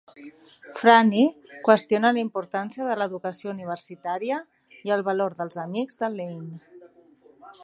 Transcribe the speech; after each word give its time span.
Franny 0.77 1.25
qüestiona 1.67 2.11
la 2.17 2.23
importància 2.23 2.89
de 2.89 2.95
l'educació 3.01 3.53
universitària 3.53 4.43
i 4.89 4.97
el 4.97 5.07
valor 5.11 5.41
dels 5.43 5.63
amics 5.69 6.03
de 6.05 6.15
Lane. 6.19 6.63